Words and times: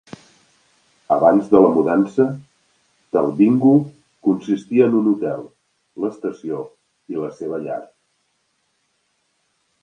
Abans 1.15 1.49
de 1.49 1.59
la 1.65 1.69
mudança, 1.73 2.25
Talbingo 3.17 3.73
consistia 4.29 4.87
en 4.93 4.97
un 5.01 5.11
hotel, 5.13 5.45
l'estació 6.05 6.65
i 7.15 7.21
la 7.27 7.31
seva 7.43 7.61
llar. 7.69 7.79